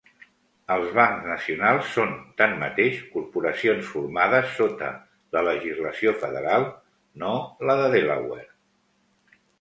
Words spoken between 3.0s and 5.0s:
corporacions formades sota